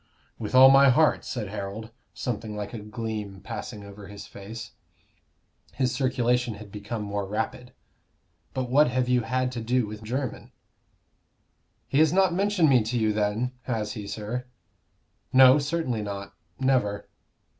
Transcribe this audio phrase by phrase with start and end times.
[0.39, 4.71] "With all my heart," said Harold, something like a gleam passing over his face.
[5.73, 7.71] His circulation had become more rapid.
[8.55, 10.51] "But what have you had to do with Jermyn?"
[11.87, 14.47] "He has not mentioned me to you then has he, sir?"
[15.31, 17.07] "No; certainly not never."